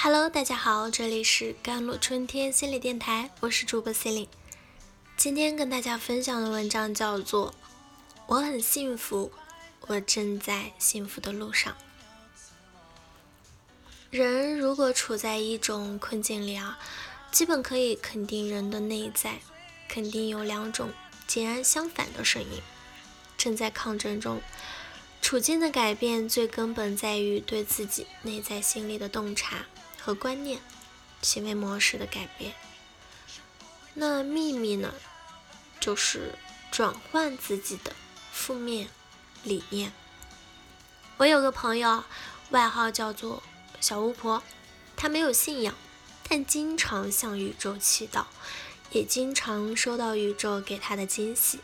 [0.00, 4.28] Hello，大家好，这里是甘露春天心理电台，我是主播 c e l i n e
[5.16, 7.50] 今天跟大家分享的文章叫做
[8.28, 9.32] 《我很幸福，
[9.88, 11.74] 我正在幸福的路上》。
[14.16, 16.78] 人如果处在一种困境里啊，
[17.32, 19.40] 基本可以肯定人的内在
[19.88, 20.90] 肯定有两种
[21.26, 22.62] 截然相反的声音
[23.36, 24.40] 正在抗争中。
[25.20, 29.66] 处境的改变最根本在于对自己内在心理的洞察。
[30.08, 30.62] 和观念、
[31.20, 32.54] 行为模式的改变。
[33.92, 34.94] 那秘密呢，
[35.78, 36.34] 就是
[36.70, 37.92] 转换自己的
[38.32, 38.88] 负面
[39.42, 39.92] 理念。
[41.18, 42.04] 我有个朋友，
[42.48, 43.42] 外号叫做
[43.82, 44.42] 小巫婆，
[44.96, 45.74] 她没有信仰，
[46.26, 48.24] 但经常向宇宙祈祷，
[48.92, 51.60] 也经常收到宇宙给她的惊喜。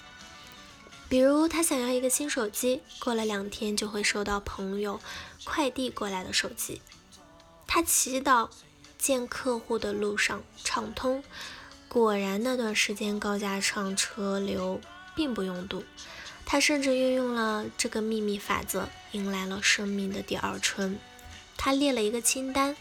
[1.09, 5.01] 比如，她想要一个新手机，过了两天就会收到朋友
[5.45, 6.83] 快递过来的手机。
[7.75, 8.51] 他祈祷
[8.97, 11.25] 见客户的路上畅通，
[11.89, 14.81] 果然那段时间高架上车流
[15.17, 15.83] 并不拥堵。
[16.47, 21.01] 他甚至运用了这个秘密法则，迎来了生命的第二春。
[21.57, 22.77] 他列了一个清单，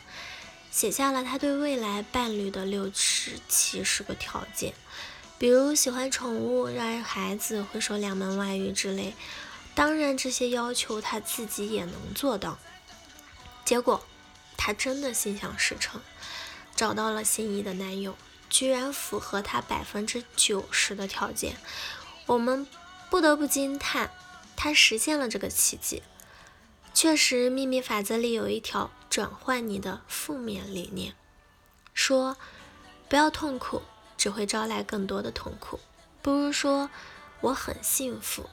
[0.69, 4.75] 写下了他对未来伴侣的六十七十个条件，
[5.39, 9.16] 比如喜欢宠物、热爱孩子、会说两门外语之类。
[9.73, 12.59] 当然，这些要求他自己也能做到。
[13.66, 14.05] 结果。
[14.57, 16.01] 她真的心想事成，
[16.75, 18.15] 找到了心仪的男友，
[18.49, 21.57] 居然符合她百分之九十的条件。
[22.25, 22.65] 我们
[23.09, 24.11] 不得不惊叹，
[24.55, 26.03] 她实现了这个奇迹。
[26.93, 31.15] 确实，秘密法则里有一条：转换你的负面理念，
[31.93, 32.37] 说
[33.09, 33.81] 不要痛苦，
[34.15, 35.79] 只会招来更多的痛苦。
[36.21, 36.89] 不如说
[37.41, 38.49] 我很幸福。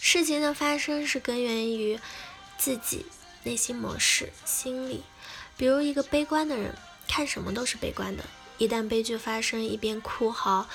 [0.00, 2.00] 事情的发生是根源于
[2.56, 3.04] 自己。
[3.42, 5.02] 内心模式、心理，
[5.56, 6.76] 比如一个悲观的人，
[7.08, 8.24] 看什么都是悲观的。
[8.58, 10.68] 一旦悲剧发生，一边哭嚎，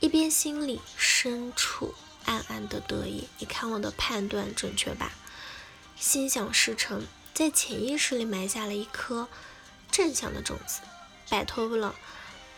[0.00, 1.94] 一边心里深处
[2.26, 3.28] 暗暗的得意。
[3.38, 5.12] 你看我的判断准确吧？
[5.96, 9.28] 心想事成，在潜意识里埋下了一颗
[9.90, 10.80] 正向的种子，
[11.30, 11.94] 摆脱不了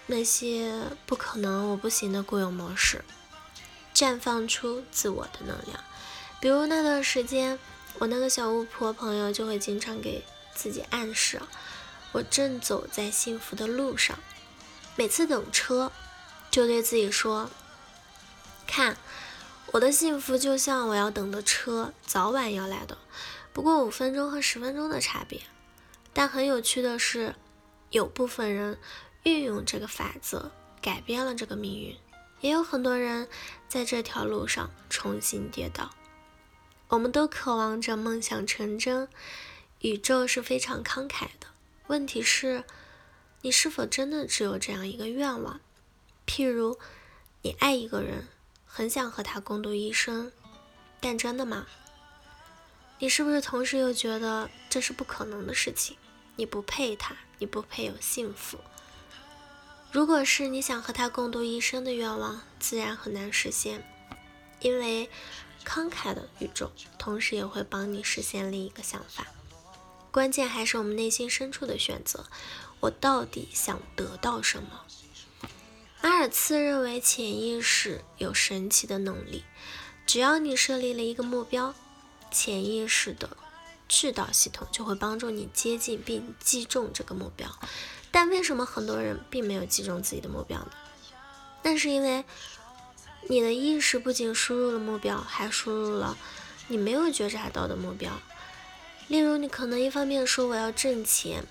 [0.07, 3.05] 那些不可能、我不行的固有模式，
[3.95, 5.85] 绽放出自我的能量。
[6.41, 7.61] 比如那段时间。
[7.99, 10.25] 我那个小巫婆朋友就会经常给
[10.55, 11.41] 自己暗示，
[12.13, 14.19] 我正走在幸福的路上。
[14.97, 15.91] 每次等车，
[16.51, 17.51] 就对自己说
[18.67, 18.97] ：“看，
[19.73, 22.99] 我的幸福就像我要等的车，早晚要来的，
[23.53, 25.43] 不过五分钟和十分钟的差别。”
[26.13, 27.35] 但很有趣的是，
[27.91, 28.79] 有部分人
[29.25, 31.97] 运用这个法则改变了这个命运，
[32.41, 33.29] 也有很多人
[33.69, 35.91] 在这条路上重新跌倒。
[36.95, 39.09] 我们都渴望着梦想成真，
[39.81, 41.49] 宇宙是非常慷慨的。
[41.89, 42.63] 问题是，
[43.41, 45.61] 你是否真的只有这样一个愿望？
[46.25, 46.79] 譬如，
[47.43, 48.29] 你爱一个人，
[48.65, 50.31] 很想和他共度一生，
[51.01, 51.67] 但真的吗？
[53.01, 55.97] 你是不是同时又觉得这是不可能的事情？
[56.37, 58.61] 你不配他，你不配有幸福。
[59.91, 63.85] 如果是你想和他共度一生的愿望，自然很难实现，
[64.61, 65.11] 因为。
[65.65, 69.27] 慷慨的宇宙，同时也会帮你实现另一个想法。
[70.11, 72.27] 关键还是我们内心深处的选择：
[72.81, 74.85] 我到底想得到什么？
[76.03, 79.45] 阿尔茨认为，潜意识有神奇的能力。
[80.07, 81.75] 只要你设立了一个目标，
[82.31, 83.37] 潜意识的
[83.89, 87.49] 制导系统就会帮助你接近并击中这个目标。
[88.13, 90.71] 但为什么很多人并没有击中自己的目标呢？
[91.63, 92.25] 那是因为。
[93.27, 96.17] 你的意识不仅输入了目标，还输入了
[96.69, 98.13] 你没有觉察到的目标。
[99.09, 101.45] 例如，你可能一方面说我要挣钱，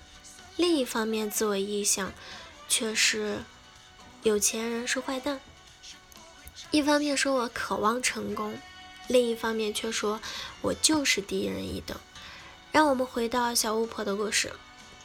[0.56, 2.12] 另一方面自我意向
[2.68, 3.38] 却是
[4.22, 5.38] 有钱人是坏蛋；
[6.70, 8.56] 一方面说我渴望成功，
[9.08, 10.20] 另一方面却说
[10.62, 11.98] 我就是低人一等。
[12.70, 14.52] 让我们回到小巫婆的故事，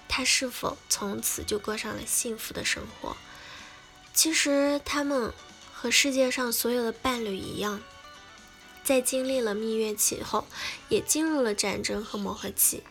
[0.07, 3.17] 她是否从此就过上了幸福的生活？
[4.13, 5.33] 其实他们。
[5.81, 7.81] 和世界上所有的伴侣一样，
[8.83, 10.45] 在经历了蜜月期后，
[10.89, 12.83] 也进入了战争和磨合期。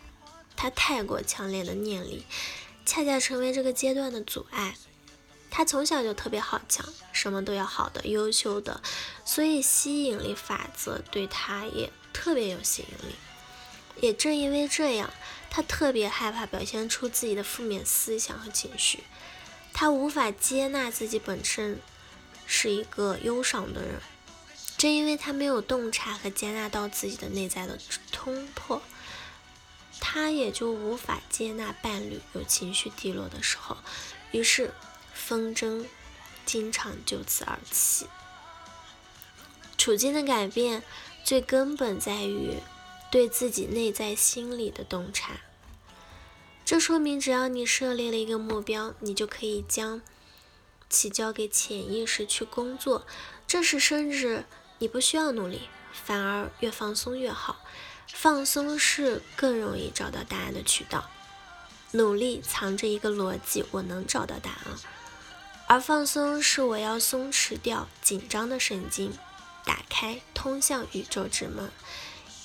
[0.57, 2.25] 他太过强烈的念力，
[2.87, 4.75] 恰恰成为这个阶段的阻碍。
[5.51, 8.81] 他从小就特别好强，什么都要好的、优秀的，
[9.23, 13.15] 所以吸引力法则对他也特别有吸引力。
[14.01, 15.11] 也正因为这样，
[15.51, 19.05] 他特别害怕表现出自己的负面思想和情绪，
[19.75, 21.79] 他无法接纳自己本身。
[22.51, 24.01] 是一个忧伤的人，
[24.79, 27.79] 正因为他没有洞察和接纳到自己的内在的
[28.11, 28.81] 通破，
[30.01, 33.77] 他也就无法接纳伴侣有情绪低落的时候，
[34.33, 34.73] 于是
[35.13, 35.87] 纷争
[36.47, 38.07] 经常就此而起。
[39.77, 40.83] 处境的改变，
[41.23, 42.55] 最根本在于
[43.11, 45.33] 对自己内在心理的洞察。
[46.65, 50.01] 这说明，只要你设立了一个目标，你就可以将
[50.91, 53.07] 其交给潜意识去工作。
[53.47, 54.45] 这时，甚至
[54.79, 57.57] 你不需要努力，反而越放松越好。
[58.13, 61.09] 放松是更容易找到答案的渠道。
[61.93, 64.79] 努力藏着一个逻辑，我能找到答案；
[65.67, 69.13] 而放松是我要松弛掉紧张的神经。
[69.65, 71.71] 打开通向宇宙之门，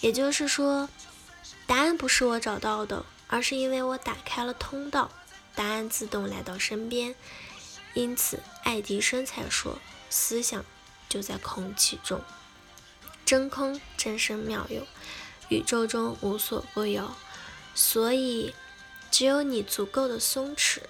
[0.02, 0.90] 也就是说，
[1.66, 5.10] 答案不是我找到的，而是因为我打开了通道，
[5.56, 7.16] 答案自动来到身边。
[7.94, 9.80] 因此，爱迪生才说
[10.10, 10.66] ：“思想
[11.08, 12.22] 就在空气中，
[13.26, 14.86] 真空真生妙用，
[15.50, 17.16] 宇宙中无所不有。”
[17.76, 18.54] 所以，
[19.10, 20.82] 只有你足够的松弛，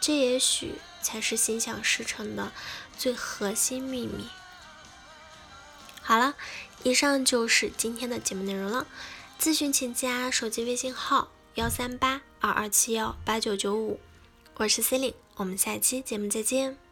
[0.00, 2.52] 这也许才是心想事成的
[2.98, 4.28] 最核心秘密。
[6.02, 6.34] 好了，
[6.82, 8.86] 以上就是今天的节目内容了。
[9.40, 14.00] 咨询请加手机微信号幺三八二二七幺八九九五，
[14.58, 16.87] 我是 c e l i n e 我们下期节目再见。